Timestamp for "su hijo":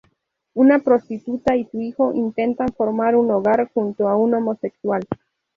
1.65-2.11